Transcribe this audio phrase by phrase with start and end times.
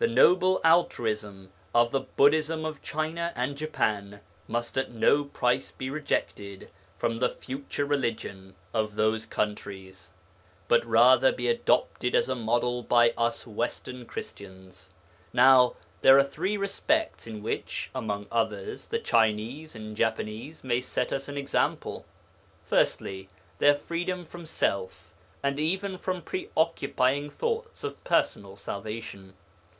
[0.00, 5.88] The noble altruism of the Buddhism of China and Japan must at no price be
[5.88, 10.10] rejected from the future religion of those countries,
[10.68, 14.90] but rather be adopted as a model by us Western Christians.
[15.32, 21.14] Now there are three respects in which (among others) the Chinese and Japanese may set
[21.14, 22.04] us an example.
[22.66, 29.32] Firstly, their freedom from self, and even from pre occupying thoughts of personal salvation.